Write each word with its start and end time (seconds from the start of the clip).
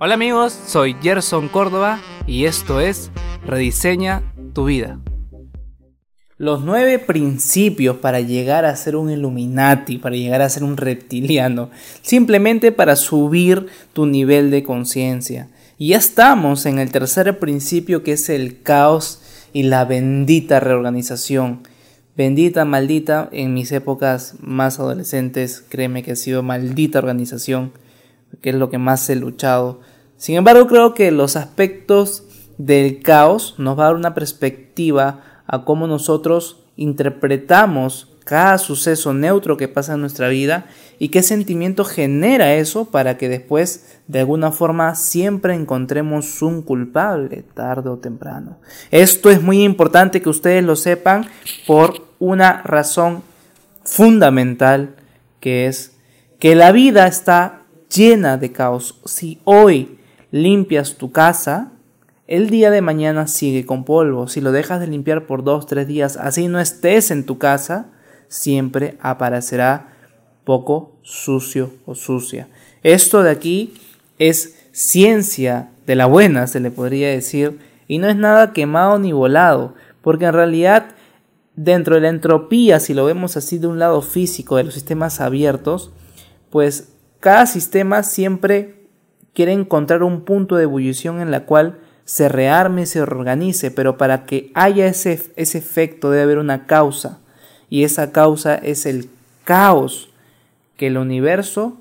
Hola 0.00 0.14
amigos, 0.14 0.52
soy 0.52 0.94
Gerson 1.02 1.48
Córdoba 1.48 2.00
y 2.24 2.44
esto 2.44 2.80
es 2.80 3.10
Rediseña 3.44 4.22
tu 4.52 4.66
vida. 4.66 5.00
Los 6.36 6.62
nueve 6.62 7.00
principios 7.00 7.96
para 7.96 8.20
llegar 8.20 8.64
a 8.64 8.76
ser 8.76 8.94
un 8.94 9.10
Illuminati, 9.10 9.98
para 9.98 10.14
llegar 10.14 10.40
a 10.40 10.48
ser 10.50 10.62
un 10.62 10.76
reptiliano, 10.76 11.70
simplemente 12.00 12.70
para 12.70 12.94
subir 12.94 13.66
tu 13.92 14.06
nivel 14.06 14.52
de 14.52 14.62
conciencia. 14.62 15.48
Y 15.78 15.88
ya 15.88 15.96
estamos 15.96 16.64
en 16.66 16.78
el 16.78 16.92
tercer 16.92 17.40
principio 17.40 18.04
que 18.04 18.12
es 18.12 18.28
el 18.28 18.62
caos 18.62 19.20
y 19.52 19.64
la 19.64 19.84
bendita 19.84 20.60
reorganización. 20.60 21.64
Bendita, 22.16 22.64
maldita, 22.64 23.28
en 23.32 23.52
mis 23.52 23.72
épocas 23.72 24.36
más 24.38 24.78
adolescentes, 24.78 25.60
créeme 25.68 26.04
que 26.04 26.12
ha 26.12 26.16
sido 26.16 26.44
maldita 26.44 27.00
organización, 27.00 27.72
que 28.40 28.50
es 28.50 28.56
lo 28.56 28.70
que 28.70 28.78
más 28.78 29.08
he 29.10 29.16
luchado. 29.16 29.80
Sin 30.18 30.34
embargo, 30.34 30.66
creo 30.66 30.94
que 30.94 31.12
los 31.12 31.36
aspectos 31.36 32.24
del 32.58 33.00
caos 33.02 33.54
nos 33.56 33.78
va 33.78 33.84
a 33.84 33.86
dar 33.86 33.94
una 33.94 34.14
perspectiva 34.14 35.22
a 35.46 35.64
cómo 35.64 35.86
nosotros 35.86 36.64
interpretamos 36.76 38.08
cada 38.24 38.58
suceso 38.58 39.14
neutro 39.14 39.56
que 39.56 39.68
pasa 39.68 39.94
en 39.94 40.00
nuestra 40.00 40.28
vida 40.28 40.66
y 40.98 41.08
qué 41.08 41.22
sentimiento 41.22 41.84
genera 41.84 42.52
eso 42.54 42.84
para 42.86 43.16
que 43.16 43.28
después 43.28 44.00
de 44.08 44.18
alguna 44.18 44.50
forma 44.50 44.96
siempre 44.96 45.54
encontremos 45.54 46.42
un 46.42 46.62
culpable 46.62 47.44
tarde 47.54 47.88
o 47.88 47.96
temprano. 47.98 48.58
Esto 48.90 49.30
es 49.30 49.40
muy 49.40 49.62
importante 49.62 50.20
que 50.20 50.28
ustedes 50.28 50.64
lo 50.64 50.74
sepan 50.74 51.26
por 51.66 52.06
una 52.18 52.60
razón 52.64 53.22
fundamental 53.84 54.96
que 55.40 55.66
es 55.66 55.96
que 56.40 56.56
la 56.56 56.72
vida 56.72 57.06
está 57.06 57.62
llena 57.88 58.36
de 58.36 58.52
caos. 58.52 59.00
Si 59.04 59.40
hoy 59.44 59.97
limpias 60.30 60.96
tu 60.96 61.12
casa, 61.12 61.72
el 62.26 62.50
día 62.50 62.70
de 62.70 62.82
mañana 62.82 63.26
sigue 63.26 63.64
con 63.64 63.84
polvo. 63.84 64.28
Si 64.28 64.40
lo 64.40 64.52
dejas 64.52 64.80
de 64.80 64.86
limpiar 64.86 65.26
por 65.26 65.44
dos, 65.44 65.66
tres 65.66 65.86
días, 65.86 66.16
así 66.16 66.48
no 66.48 66.60
estés 66.60 67.10
en 67.10 67.24
tu 67.24 67.38
casa, 67.38 67.86
siempre 68.28 68.98
aparecerá 69.00 69.94
poco 70.44 70.92
sucio 71.02 71.72
o 71.86 71.94
sucia. 71.94 72.48
Esto 72.82 73.22
de 73.22 73.30
aquí 73.30 73.74
es 74.18 74.56
ciencia 74.72 75.70
de 75.86 75.96
la 75.96 76.06
buena, 76.06 76.46
se 76.46 76.60
le 76.60 76.70
podría 76.70 77.08
decir, 77.08 77.58
y 77.86 77.98
no 77.98 78.08
es 78.08 78.16
nada 78.16 78.52
quemado 78.52 78.98
ni 78.98 79.12
volado, 79.12 79.74
porque 80.02 80.26
en 80.26 80.34
realidad 80.34 80.90
dentro 81.56 81.94
de 81.94 82.02
la 82.02 82.08
entropía, 82.10 82.78
si 82.78 82.94
lo 82.94 83.04
vemos 83.04 83.36
así 83.36 83.58
de 83.58 83.66
un 83.66 83.78
lado 83.78 84.02
físico 84.02 84.56
de 84.56 84.64
los 84.64 84.74
sistemas 84.74 85.20
abiertos, 85.20 85.90
pues 86.50 86.92
cada 87.20 87.46
sistema 87.46 88.02
siempre 88.02 88.77
quiere 89.38 89.52
encontrar 89.52 90.02
un 90.02 90.22
punto 90.22 90.56
de 90.56 90.64
ebullición 90.64 91.20
en 91.20 91.30
la 91.30 91.44
cual 91.44 91.78
se 92.04 92.28
rearme, 92.28 92.86
se 92.86 93.00
organice, 93.00 93.70
pero 93.70 93.96
para 93.96 94.26
que 94.26 94.50
haya 94.52 94.88
ese, 94.88 95.30
ese 95.36 95.58
efecto 95.58 96.10
debe 96.10 96.24
haber 96.24 96.38
una 96.38 96.66
causa, 96.66 97.20
y 97.70 97.84
esa 97.84 98.10
causa 98.10 98.56
es 98.56 98.84
el 98.84 99.08
caos 99.44 100.10
que 100.76 100.88
el 100.88 100.98
universo 100.98 101.76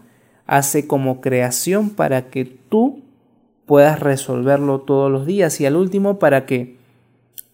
hace 0.46 0.86
como 0.86 1.20
creación 1.20 1.90
para 1.90 2.30
que 2.30 2.46
tú 2.46 3.02
puedas 3.66 4.02
resolverlo 4.02 4.82
todos 4.82 5.12
los 5.12 5.26
días 5.26 5.60
y 5.60 5.66
al 5.66 5.78
último 5.78 6.20
para 6.20 6.46
que 6.46 6.78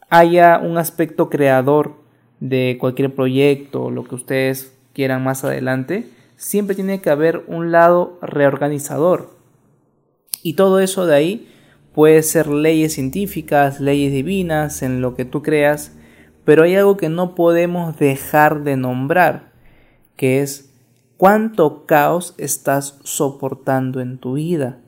haya 0.10 0.60
un 0.62 0.78
aspecto 0.78 1.30
creador 1.30 1.94
de 2.42 2.76
cualquier 2.78 3.16
proyecto, 3.16 3.90
lo 3.90 4.04
que 4.04 4.16
ustedes 4.16 4.74
quieran 4.92 5.24
más 5.24 5.46
adelante, 5.46 6.10
siempre 6.36 6.76
tiene 6.76 7.00
que 7.00 7.10
haber 7.10 7.46
un 7.48 7.72
lado 7.72 8.20
reorganizador. 8.22 9.43
Y 10.44 10.54
todo 10.54 10.80
eso 10.80 11.08
de 11.08 11.16
ahí 11.16 11.48
Puede 11.94 12.24
ser 12.24 12.48
leyes 12.48 12.94
científicas, 12.94 13.80
leyes 13.80 14.12
divinas, 14.12 14.82
en 14.82 15.02
lo 15.02 15.16
que 15.16 15.26
tú 15.26 15.44
creas, 15.44 15.92
pero 16.44 16.64
hay 16.64 16.76
algo 16.76 16.98
que 16.98 17.08
no 17.08 17.36
podemos 17.36 17.98
dejar 18.00 18.64
de 18.64 18.76
nombrar, 18.76 19.52
que 20.16 20.42
es 20.42 20.74
cuánto 21.18 21.86
caos 21.86 22.34
estás 22.40 23.00
soportando 23.04 24.02
en 24.02 24.18
tu 24.18 24.34
vida. 24.34 24.80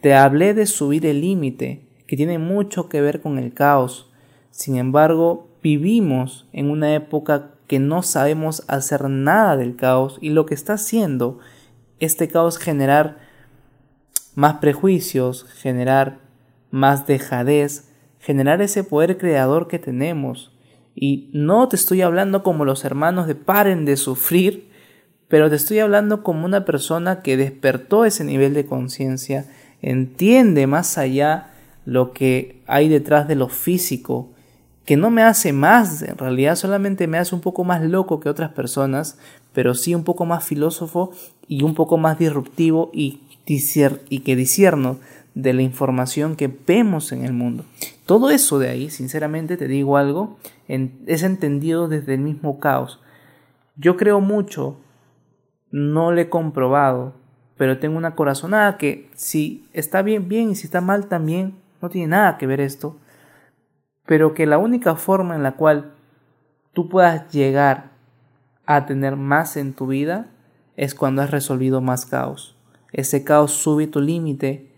Te 0.00 0.14
hablé 0.14 0.54
de 0.54 0.66
subir 0.66 1.06
el 1.06 1.22
límite, 1.22 1.82
que 2.06 2.16
tiene 2.16 2.38
mucho 2.38 2.88
que 2.88 3.00
ver 3.00 3.20
con 3.20 3.38
el 3.38 3.52
caos. 3.52 4.12
Sin 4.52 4.76
embargo, 4.76 5.48
vivimos 5.60 6.46
en 6.52 6.70
una 6.70 6.94
época 6.94 7.50
que 7.66 7.80
no 7.80 8.04
sabemos 8.04 8.62
hacer 8.68 9.10
nada 9.10 9.56
del 9.56 9.74
caos 9.74 10.18
y 10.20 10.28
lo 10.28 10.46
que 10.46 10.54
está 10.54 10.74
haciendo 10.74 11.40
este 11.98 12.28
caos 12.28 12.58
generar 12.58 13.23
más 14.34 14.54
prejuicios, 14.54 15.44
generar 15.44 16.18
más 16.70 17.06
dejadez, 17.06 17.88
generar 18.18 18.62
ese 18.62 18.84
poder 18.84 19.18
creador 19.18 19.68
que 19.68 19.78
tenemos. 19.78 20.52
Y 20.94 21.30
no 21.32 21.68
te 21.68 21.76
estoy 21.76 22.02
hablando 22.02 22.42
como 22.42 22.64
los 22.64 22.84
hermanos 22.84 23.26
de 23.26 23.34
paren 23.34 23.84
de 23.84 23.96
sufrir, 23.96 24.68
pero 25.28 25.50
te 25.50 25.56
estoy 25.56 25.78
hablando 25.78 26.22
como 26.22 26.44
una 26.44 26.64
persona 26.64 27.22
que 27.22 27.36
despertó 27.36 28.04
ese 28.04 28.24
nivel 28.24 28.54
de 28.54 28.66
conciencia, 28.66 29.46
entiende 29.82 30.66
más 30.66 30.98
allá 30.98 31.50
lo 31.84 32.12
que 32.12 32.62
hay 32.66 32.88
detrás 32.88 33.28
de 33.28 33.34
lo 33.34 33.48
físico, 33.48 34.30
que 34.84 34.96
no 34.96 35.10
me 35.10 35.22
hace 35.22 35.52
más, 35.52 36.02
en 36.02 36.18
realidad 36.18 36.56
solamente 36.56 37.06
me 37.06 37.18
hace 37.18 37.34
un 37.34 37.40
poco 37.40 37.64
más 37.64 37.82
loco 37.82 38.20
que 38.20 38.28
otras 38.28 38.50
personas, 38.50 39.18
pero 39.52 39.74
sí 39.74 39.94
un 39.94 40.04
poco 40.04 40.26
más 40.26 40.44
filósofo 40.44 41.12
y 41.48 41.62
un 41.62 41.74
poco 41.74 41.96
más 41.96 42.18
disruptivo 42.18 42.90
y, 42.92 43.20
y 43.46 44.20
que 44.20 44.36
disierno 44.36 44.98
de 45.34 45.52
la 45.52 45.62
información 45.62 46.36
que 46.36 46.48
vemos 46.48 47.12
en 47.12 47.24
el 47.24 47.32
mundo. 47.32 47.64
Todo 48.06 48.30
eso 48.30 48.58
de 48.58 48.68
ahí, 48.68 48.90
sinceramente 48.90 49.56
te 49.56 49.68
digo 49.68 49.96
algo, 49.96 50.38
es 50.68 51.22
entendido 51.22 51.88
desde 51.88 52.14
el 52.14 52.20
mismo 52.20 52.60
caos. 52.60 53.00
Yo 53.76 53.96
creo 53.96 54.20
mucho, 54.20 54.78
no 55.70 56.12
le 56.12 56.22
he 56.22 56.28
comprobado, 56.28 57.14
pero 57.56 57.78
tengo 57.78 57.96
una 57.96 58.14
corazonada 58.14 58.78
que 58.78 59.10
si 59.14 59.68
está 59.72 60.02
bien, 60.02 60.28
bien, 60.28 60.50
y 60.50 60.54
si 60.54 60.66
está 60.66 60.80
mal 60.80 61.06
también, 61.06 61.56
no 61.82 61.88
tiene 61.88 62.08
nada 62.08 62.38
que 62.38 62.46
ver 62.46 62.60
esto, 62.60 62.96
pero 64.06 64.34
que 64.34 64.46
la 64.46 64.58
única 64.58 64.96
forma 64.96 65.34
en 65.34 65.42
la 65.42 65.52
cual 65.52 65.94
tú 66.72 66.88
puedas 66.88 67.32
llegar 67.32 67.90
a 68.66 68.86
tener 68.86 69.16
más 69.16 69.56
en 69.56 69.72
tu 69.74 69.86
vida 69.86 70.26
es 70.76 70.94
cuando 70.94 71.22
has 71.22 71.30
resolvido 71.30 71.80
más 71.80 72.06
caos. 72.06 72.53
Ese 72.94 73.24
caos 73.24 73.50
sube 73.50 73.88
tu 73.88 74.00
límite 74.00 74.70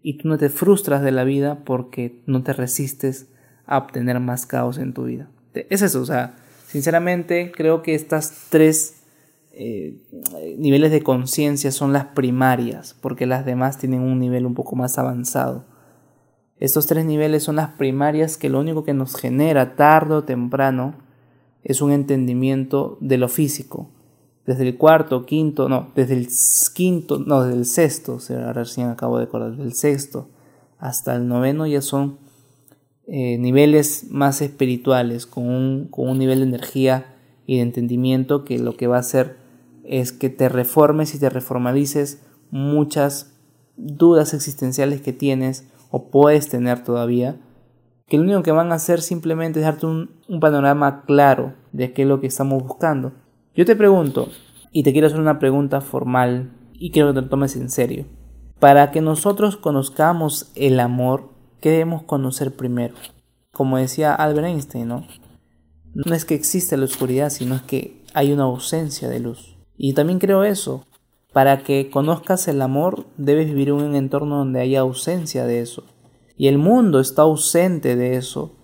y 0.00 0.18
tú 0.18 0.28
no 0.28 0.38
te 0.38 0.50
frustras 0.50 1.02
de 1.02 1.10
la 1.10 1.24
vida 1.24 1.64
porque 1.64 2.22
no 2.24 2.44
te 2.44 2.52
resistes 2.52 3.26
a 3.66 3.78
obtener 3.78 4.20
más 4.20 4.46
caos 4.46 4.78
en 4.78 4.94
tu 4.94 5.06
vida. 5.06 5.28
Es 5.52 5.82
eso, 5.82 6.00
o 6.00 6.06
sea, 6.06 6.36
sinceramente 6.68 7.50
creo 7.50 7.82
que 7.82 7.96
estas 7.96 8.46
tres 8.50 9.02
eh, 9.50 9.96
niveles 10.56 10.92
de 10.92 11.02
conciencia 11.02 11.72
son 11.72 11.92
las 11.92 12.04
primarias, 12.04 12.96
porque 13.00 13.26
las 13.26 13.44
demás 13.44 13.78
tienen 13.78 14.02
un 14.02 14.20
nivel 14.20 14.46
un 14.46 14.54
poco 14.54 14.76
más 14.76 14.96
avanzado. 14.96 15.64
Estos 16.60 16.86
tres 16.86 17.04
niveles 17.04 17.42
son 17.42 17.56
las 17.56 17.70
primarias 17.70 18.36
que 18.36 18.48
lo 18.48 18.60
único 18.60 18.84
que 18.84 18.94
nos 18.94 19.16
genera 19.16 19.74
tarde 19.74 20.14
o 20.14 20.22
temprano 20.22 20.94
es 21.64 21.82
un 21.82 21.90
entendimiento 21.90 22.96
de 23.00 23.18
lo 23.18 23.28
físico, 23.28 23.90
desde 24.46 24.68
el 24.68 24.76
cuarto, 24.76 25.26
quinto, 25.26 25.68
no, 25.68 25.90
desde 25.94 26.14
el 26.14 26.28
quinto, 26.74 27.18
no, 27.18 27.42
desde 27.42 27.58
el 27.58 27.64
sexto, 27.66 28.18
ahora 28.30 28.52
recién 28.52 28.88
acabo 28.88 29.18
de 29.18 29.24
acordar, 29.24 29.50
desde 29.50 29.64
el 29.64 29.74
sexto 29.74 30.28
hasta 30.78 31.16
el 31.16 31.26
noveno 31.28 31.66
ya 31.66 31.80
son 31.80 32.18
eh, 33.06 33.38
niveles 33.38 34.06
más 34.10 34.42
espirituales, 34.42 35.26
con 35.26 35.48
un, 35.48 35.88
con 35.88 36.08
un 36.08 36.18
nivel 36.18 36.40
de 36.40 36.46
energía 36.46 37.14
y 37.46 37.56
de 37.56 37.62
entendimiento 37.62 38.44
que 38.44 38.58
lo 38.58 38.76
que 38.76 38.86
va 38.86 38.96
a 38.96 39.00
hacer 39.00 39.36
es 39.84 40.12
que 40.12 40.28
te 40.28 40.48
reformes 40.48 41.14
y 41.14 41.18
te 41.18 41.30
reformalices 41.30 42.22
muchas 42.50 43.32
dudas 43.76 44.34
existenciales 44.34 45.00
que 45.00 45.12
tienes 45.12 45.68
o 45.90 46.10
puedes 46.10 46.48
tener 46.48 46.82
todavía, 46.82 47.40
que 48.08 48.16
lo 48.16 48.24
único 48.24 48.42
que 48.42 48.52
van 48.52 48.72
a 48.72 48.76
hacer 48.76 49.00
simplemente 49.00 49.60
es 49.60 49.64
darte 49.64 49.86
un, 49.86 50.10
un 50.28 50.40
panorama 50.40 51.04
claro 51.06 51.54
de 51.72 51.92
qué 51.92 52.02
es 52.02 52.08
lo 52.08 52.20
que 52.20 52.26
estamos 52.26 52.62
buscando. 52.62 53.12
Yo 53.56 53.64
te 53.64 53.74
pregunto, 53.74 54.28
y 54.70 54.82
te 54.82 54.92
quiero 54.92 55.06
hacer 55.06 55.18
una 55.18 55.38
pregunta 55.38 55.80
formal 55.80 56.52
y 56.74 56.90
quiero 56.90 57.08
que 57.08 57.14
te 57.14 57.22
lo 57.22 57.28
tomes 57.30 57.56
en 57.56 57.70
serio. 57.70 58.04
Para 58.60 58.90
que 58.90 59.00
nosotros 59.00 59.56
conozcamos 59.56 60.52
el 60.54 60.78
amor, 60.78 61.30
¿qué 61.62 61.70
debemos 61.70 62.02
conocer 62.02 62.54
primero? 62.54 62.94
Como 63.52 63.78
decía 63.78 64.14
Albert 64.14 64.48
Einstein, 64.48 64.88
¿no? 64.88 65.06
No 65.94 66.14
es 66.14 66.26
que 66.26 66.34
exista 66.34 66.76
la 66.76 66.84
oscuridad, 66.84 67.30
sino 67.30 67.54
es 67.54 67.62
que 67.62 68.02
hay 68.12 68.30
una 68.30 68.42
ausencia 68.42 69.08
de 69.08 69.20
luz. 69.20 69.56
Y 69.78 69.94
también 69.94 70.18
creo 70.18 70.44
eso. 70.44 70.84
Para 71.32 71.62
que 71.62 71.88
conozcas 71.88 72.48
el 72.48 72.60
amor, 72.60 73.06
debes 73.16 73.46
vivir 73.46 73.68
en 73.68 73.76
un 73.76 73.94
entorno 73.94 74.36
donde 74.36 74.60
haya 74.60 74.80
ausencia 74.80 75.46
de 75.46 75.60
eso. 75.60 75.84
Y 76.36 76.48
el 76.48 76.58
mundo 76.58 77.00
está 77.00 77.22
ausente 77.22 77.96
de 77.96 78.16
eso. 78.16 78.55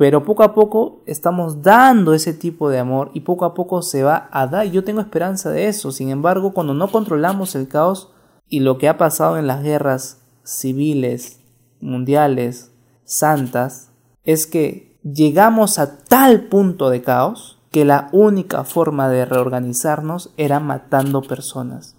Pero 0.00 0.24
poco 0.24 0.44
a 0.44 0.54
poco 0.54 1.02
estamos 1.04 1.60
dando 1.60 2.14
ese 2.14 2.32
tipo 2.32 2.70
de 2.70 2.78
amor 2.78 3.10
y 3.12 3.20
poco 3.20 3.44
a 3.44 3.52
poco 3.52 3.82
se 3.82 4.02
va 4.02 4.30
a 4.32 4.46
dar. 4.46 4.64
Yo 4.64 4.82
tengo 4.82 5.02
esperanza 5.02 5.50
de 5.50 5.68
eso. 5.68 5.92
Sin 5.92 6.08
embargo, 6.08 6.54
cuando 6.54 6.72
no 6.72 6.90
controlamos 6.90 7.54
el 7.54 7.68
caos 7.68 8.10
y 8.48 8.60
lo 8.60 8.78
que 8.78 8.88
ha 8.88 8.96
pasado 8.96 9.36
en 9.36 9.46
las 9.46 9.62
guerras 9.62 10.22
civiles, 10.42 11.40
mundiales, 11.82 12.72
santas, 13.04 13.90
es 14.24 14.46
que 14.46 14.98
llegamos 15.02 15.78
a 15.78 15.98
tal 15.98 16.44
punto 16.44 16.88
de 16.88 17.02
caos 17.02 17.60
que 17.70 17.84
la 17.84 18.08
única 18.12 18.64
forma 18.64 19.10
de 19.10 19.26
reorganizarnos 19.26 20.32
era 20.38 20.60
matando 20.60 21.20
personas. 21.20 21.94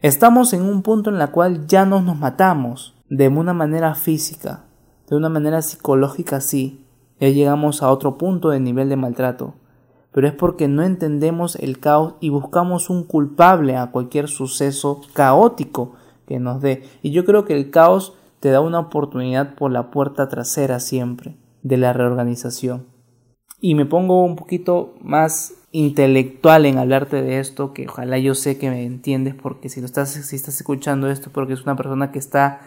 Estamos 0.00 0.54
en 0.54 0.62
un 0.62 0.80
punto 0.80 1.10
en 1.10 1.20
el 1.20 1.30
cual 1.30 1.66
ya 1.66 1.84
no 1.84 2.00
nos 2.00 2.18
matamos 2.18 2.94
de 3.10 3.28
una 3.28 3.52
manera 3.52 3.94
física, 3.94 4.64
de 5.10 5.16
una 5.16 5.28
manera 5.28 5.60
psicológica 5.60 6.40
sí, 6.40 6.83
llegamos 7.32 7.82
a 7.82 7.90
otro 7.90 8.18
punto 8.18 8.50
de 8.50 8.60
nivel 8.60 8.88
de 8.88 8.96
maltrato, 8.96 9.54
pero 10.12 10.28
es 10.28 10.34
porque 10.34 10.68
no 10.68 10.82
entendemos 10.82 11.56
el 11.56 11.78
caos 11.78 12.14
y 12.20 12.28
buscamos 12.28 12.90
un 12.90 13.04
culpable 13.04 13.76
a 13.76 13.90
cualquier 13.90 14.28
suceso 14.28 15.00
caótico 15.12 15.94
que 16.26 16.38
nos 16.38 16.60
dé. 16.60 16.84
Y 17.02 17.10
yo 17.10 17.24
creo 17.24 17.44
que 17.44 17.54
el 17.54 17.70
caos 17.70 18.14
te 18.40 18.50
da 18.50 18.60
una 18.60 18.78
oportunidad 18.78 19.54
por 19.54 19.70
la 19.70 19.90
puerta 19.90 20.28
trasera 20.28 20.78
siempre 20.80 21.36
de 21.62 21.78
la 21.78 21.92
reorganización. 21.92 22.86
Y 23.60 23.74
me 23.74 23.86
pongo 23.86 24.22
un 24.22 24.36
poquito 24.36 24.94
más 25.00 25.54
intelectual 25.72 26.66
en 26.66 26.78
hablarte 26.78 27.22
de 27.22 27.40
esto, 27.40 27.72
que 27.72 27.88
ojalá 27.88 28.18
yo 28.18 28.34
sé 28.34 28.58
que 28.58 28.68
me 28.68 28.84
entiendes, 28.84 29.34
porque 29.34 29.68
si 29.68 29.80
lo 29.80 29.86
estás, 29.86 30.10
si 30.10 30.36
estás 30.36 30.56
escuchando 30.56 31.08
esto, 31.08 31.30
porque 31.32 31.54
es 31.54 31.62
una 31.62 31.74
persona 31.74 32.12
que 32.12 32.18
está 32.18 32.60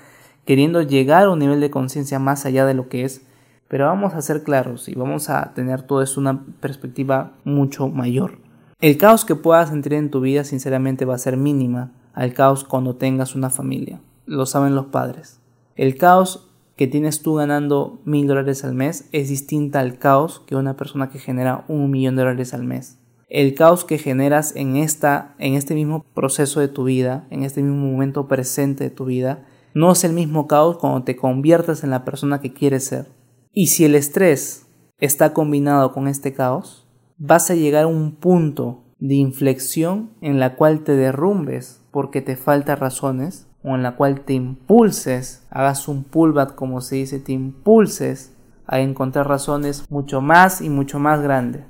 queriendo 0.46 0.82
llegar 0.82 1.26
a 1.26 1.30
un 1.30 1.40
nivel 1.40 1.62
de 1.62 1.70
conciencia 1.70 2.18
más 2.18 2.46
allá 2.46 2.66
de 2.66 2.74
lo 2.74 2.90
que 2.90 3.04
es, 3.04 3.27
pero 3.68 3.86
vamos 3.86 4.14
a 4.14 4.22
ser 4.22 4.44
claros 4.44 4.88
y 4.88 4.96
vamos 4.96 5.30
a 5.30 5.54
tener 5.54 5.82
todo 5.82 6.02
esto 6.02 6.20
una 6.20 6.46
perspectiva 6.60 7.34
mucho 7.44 7.88
mayor. 7.88 8.40
El 8.80 8.98
caos 8.98 9.26
que 9.26 9.36
puedas 9.36 9.70
sentir 9.70 9.94
en 9.94 10.12
tu 10.12 10.22
vida 10.22 10.44
sinceramente 10.44 11.06
va 11.06 11.16
a 11.16 11.20
ser 11.20 11.38
mínima 11.38 11.92
al 12.14 12.34
caos 12.34 12.64
cuando 12.64 12.96
tengas 12.96 13.36
una 13.36 13.50
familia. 13.50 14.00
Lo 14.26 14.46
saben 14.46 14.76
los 14.76 14.88
padres. 14.88 15.40
El 15.76 15.98
caos 15.98 16.48
que 16.76 16.88
tienes 16.88 17.22
tú 17.24 17.34
ganando 17.34 18.00
mil 18.06 18.28
dólares 18.28 18.64
al 18.64 18.76
mes 18.76 19.10
es 19.12 19.30
distinta 19.30 19.80
al 19.80 19.98
caos 19.98 20.44
que 20.46 20.56
una 20.56 20.78
persona 20.78 21.10
que 21.10 21.20
genera 21.20 21.66
un 21.68 21.90
millón 21.90 22.16
de 22.16 22.22
dólares 22.22 22.54
al 22.54 22.64
mes. 22.64 23.00
El 23.30 23.56
caos 23.56 23.84
que 23.84 23.98
generas 23.98 24.56
en, 24.56 24.78
esta, 24.78 25.34
en 25.40 25.56
este 25.56 25.74
mismo 25.74 26.06
proceso 26.14 26.60
de 26.60 26.68
tu 26.68 26.84
vida, 26.84 27.28
en 27.30 27.44
este 27.44 27.62
mismo 27.62 27.92
momento 27.92 28.28
presente 28.28 28.86
de 28.86 28.90
tu 28.90 29.06
vida, 29.06 29.46
no 29.74 29.92
es 29.92 30.04
el 30.04 30.14
mismo 30.14 30.48
caos 30.48 30.78
cuando 30.78 31.04
te 31.04 31.16
conviertes 31.16 31.84
en 31.84 31.90
la 31.90 32.06
persona 32.06 32.42
que 32.42 32.54
quieres 32.54 32.86
ser. 32.86 33.17
Y 33.60 33.70
si 33.70 33.86
el 33.86 33.96
estrés 33.96 34.68
está 35.00 35.34
combinado 35.34 35.92
con 35.92 36.08
este 36.08 36.32
caos, 36.32 36.86
vas 37.18 37.50
a 37.50 37.56
llegar 37.56 37.86
a 37.86 37.88
un 37.88 38.12
punto 38.12 38.84
de 39.00 39.16
inflexión 39.16 40.12
en 40.22 40.40
la 40.40 40.56
cual 40.56 40.84
te 40.84 40.96
derrumbes 40.96 41.82
porque 41.90 42.22
te 42.22 42.36
faltan 42.36 42.78
razones 42.78 43.48
o 43.64 43.74
en 43.74 43.82
la 43.82 43.96
cual 43.96 44.22
te 44.22 44.34
impulses, 44.34 45.44
hagas 45.50 45.88
un 45.88 46.04
pullback 46.04 46.54
como 46.54 46.82
se 46.82 46.98
dice, 46.98 47.20
te 47.20 47.32
impulses 47.32 48.32
a 48.68 48.80
encontrar 48.80 49.28
razones 49.28 49.90
mucho 49.90 50.22
más 50.22 50.62
y 50.62 50.70
mucho 50.70 51.00
más 51.00 51.24
grandes. 51.24 51.64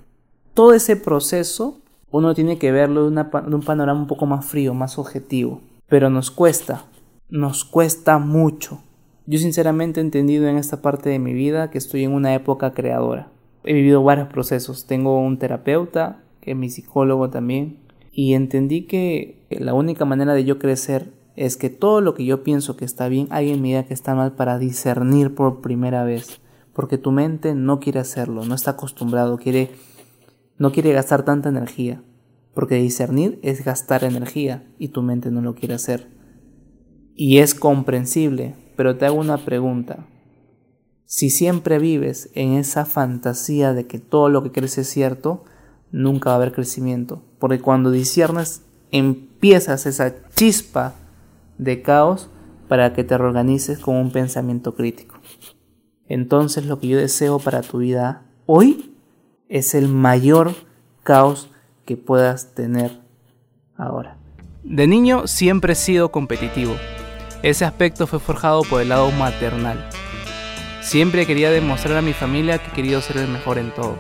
Todo 0.54 0.74
ese 0.74 0.98
proceso 0.98 1.80
uno 2.12 2.36
tiene 2.36 2.58
que 2.58 2.74
verlo 2.74 3.10
de, 3.10 3.16
de 3.16 3.56
un 3.56 3.64
panorama 3.64 4.02
un 4.02 4.08
poco 4.08 4.26
más 4.26 4.46
frío, 4.46 4.74
más 4.74 5.00
objetivo, 5.00 5.62
pero 5.88 6.10
nos 6.10 6.32
cuesta, 6.32 6.84
nos 7.30 7.64
cuesta 7.64 8.18
mucho. 8.18 8.82
Yo 9.30 9.40
sinceramente 9.40 10.00
he 10.00 10.04
entendido 10.04 10.48
en 10.48 10.56
esta 10.56 10.82
parte 10.82 11.10
de 11.10 11.20
mi 11.20 11.34
vida 11.34 11.70
que 11.70 11.78
estoy 11.78 12.06
en 12.06 12.14
una 12.14 12.34
época 12.34 12.72
creadora. 12.72 13.30
He 13.66 13.74
vivido 13.74 14.02
varios 14.02 14.30
procesos. 14.30 14.88
Tengo 14.88 15.20
un 15.20 15.38
terapeuta, 15.38 16.24
que 16.40 16.52
es 16.52 16.58
mi 16.58 16.70
psicólogo 16.70 17.30
también, 17.30 17.78
y 18.14 18.36
entendí 18.36 18.84
que 18.84 19.46
la 19.50 19.74
única 19.74 20.06
manera 20.06 20.34
de 20.34 20.46
yo 20.46 20.60
crecer 20.60 21.12
es 21.36 21.58
que 21.58 21.70
todo 21.70 22.00
lo 22.00 22.14
que 22.14 22.24
yo 22.24 22.42
pienso 22.42 22.78
que 22.78 22.86
está 22.86 23.10
bien, 23.10 23.28
alguien 23.30 23.62
me 23.62 23.68
diga 23.68 23.84
que 23.84 23.94
está 23.94 24.16
mal 24.16 24.32
para 24.32 24.58
discernir 24.58 25.36
por 25.36 25.60
primera 25.60 26.06
vez. 26.06 26.40
Porque 26.72 26.98
tu 26.98 27.12
mente 27.12 27.54
no 27.54 27.82
quiere 27.82 28.00
hacerlo, 28.00 28.46
no 28.46 28.56
está 28.56 28.72
acostumbrado, 28.72 29.38
quiere, 29.38 29.72
no 30.58 30.72
quiere 30.72 30.94
gastar 30.94 31.26
tanta 31.26 31.50
energía. 31.50 32.02
Porque 32.54 32.76
discernir 32.76 33.40
es 33.44 33.66
gastar 33.66 34.06
energía 34.06 34.66
y 34.80 34.88
tu 34.88 35.02
mente 35.02 35.32
no 35.32 35.42
lo 35.42 35.54
quiere 35.54 35.74
hacer. 35.74 36.08
Y 37.14 37.40
es 37.40 37.54
comprensible, 37.54 38.56
pero 38.78 38.96
te 38.96 39.06
hago 39.06 39.18
una 39.18 39.40
pregunta. 39.40 40.06
Si 41.06 41.30
siempre 41.30 41.80
vives 41.80 42.30
en 42.36 42.54
esa 42.54 42.86
fantasía 42.86 43.74
de 43.74 43.88
que 43.88 44.00
todo 44.00 44.30
lo 44.30 44.44
que 44.44 44.52
crees 44.52 44.78
es 44.78 44.88
cierto, 44.88 45.44
nunca 45.92 46.30
va 46.30 46.36
a 46.36 46.38
haber 46.38 46.54
crecimiento. 46.54 47.24
Porque 47.40 47.60
cuando 47.60 47.92
disiernes, 47.92 48.62
empiezas 48.92 49.86
esa 49.86 50.14
chispa 50.36 50.94
de 51.58 51.82
caos 51.82 52.30
para 52.68 52.94
que 52.94 53.04
te 53.04 53.18
reorganices 53.18 53.80
con 53.80 53.96
un 53.96 54.12
pensamiento 54.12 54.76
crítico. 54.76 55.16
Entonces 56.08 56.66
lo 56.66 56.80
que 56.80 56.88
yo 56.88 56.98
deseo 56.98 57.40
para 57.40 57.62
tu 57.62 57.80
vida 57.80 58.26
hoy 58.46 58.94
es 59.50 59.74
el 59.76 59.88
mayor 59.88 60.54
caos 61.04 61.50
que 61.86 61.98
puedas 61.98 62.54
tener 62.54 63.00
ahora. 63.76 64.18
De 64.64 64.88
niño 64.88 65.26
siempre 65.26 65.74
he 65.74 65.76
sido 65.76 66.12
competitivo 66.12 66.74
ese 67.44 67.66
aspecto 67.66 68.08
fue 68.08 68.20
forjado 68.20 68.64
por 68.64 68.82
el 68.82 68.90
lado 68.90 69.12
maternal. 69.12 69.90
Siempre 70.82 71.26
quería 71.26 71.52
demostrar 71.52 71.98
a 71.98 72.02
mi 72.02 72.14
familia 72.14 72.58
que 72.58 72.72
quería 72.72 73.00
ser 73.02 73.18
el 73.18 73.28
mejor 73.28 73.58
en 73.58 73.72
todo. 73.72 73.98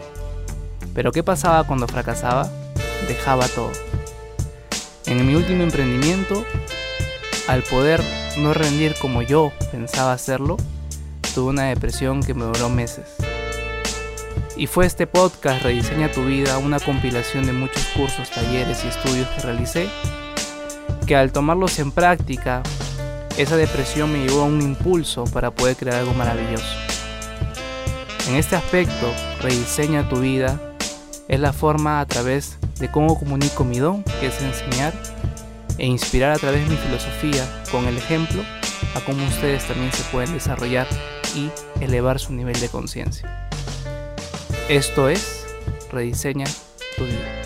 Pero 0.95 1.11
¿qué 1.11 1.21
pasaba 1.21 1.63
cuando 1.65 1.87
fracasaba? 1.87 2.49
Dejaba 3.07 3.47
todo. 3.49 3.71
En 5.05 5.25
mi 5.25 5.35
último 5.35 5.63
emprendimiento, 5.63 6.43
al 7.47 7.61
poder 7.63 8.01
no 8.37 8.53
rendir 8.53 8.95
como 8.99 9.21
yo 9.21 9.51
pensaba 9.71 10.13
hacerlo, 10.13 10.57
tuve 11.35 11.49
una 11.49 11.65
depresión 11.65 12.23
que 12.23 12.33
me 12.33 12.45
duró 12.45 12.69
meses. 12.69 13.15
Y 14.55 14.65
fue 14.65 14.87
este 14.87 15.05
podcast 15.05 15.61
Rediseña 15.61 16.11
tu 16.11 16.25
vida, 16.25 16.57
una 16.57 16.79
compilación 16.79 17.45
de 17.45 17.53
muchos 17.53 17.85
cursos, 17.95 18.31
talleres 18.31 18.83
y 18.83 18.87
estudios 18.87 19.27
que 19.27 19.41
realicé, 19.41 19.87
que 21.05 21.15
al 21.15 21.31
tomarlos 21.31 21.77
en 21.77 21.91
práctica 21.91 22.63
esa 23.37 23.55
depresión 23.55 24.11
me 24.11 24.25
llevó 24.25 24.41
a 24.41 24.45
un 24.45 24.61
impulso 24.61 25.23
para 25.25 25.51
poder 25.51 25.75
crear 25.75 25.97
algo 25.97 26.13
maravilloso. 26.13 26.65
En 28.27 28.35
este 28.35 28.55
aspecto, 28.55 29.11
rediseña 29.41 30.09
tu 30.09 30.19
vida 30.19 30.59
es 31.27 31.39
la 31.39 31.53
forma 31.53 31.99
a 31.99 32.05
través 32.05 32.57
de 32.79 32.89
cómo 32.89 33.17
comunico 33.17 33.63
mi 33.63 33.79
don, 33.79 34.03
que 34.19 34.27
es 34.27 34.41
enseñar, 34.41 34.93
e 35.77 35.85
inspirar 35.85 36.31
a 36.31 36.39
través 36.39 36.63
de 36.63 36.71
mi 36.71 36.77
filosofía 36.77 37.45
con 37.71 37.85
el 37.85 37.97
ejemplo 37.97 38.41
a 38.95 39.01
cómo 39.01 39.25
ustedes 39.27 39.65
también 39.65 39.91
se 39.91 40.03
pueden 40.11 40.33
desarrollar 40.33 40.87
y 41.35 41.51
elevar 41.83 42.19
su 42.19 42.33
nivel 42.33 42.59
de 42.59 42.69
conciencia. 42.69 43.47
Esto 44.69 45.09
es 45.09 45.45
Rediseña 45.91 46.45
tu 46.97 47.05
vida. 47.05 47.36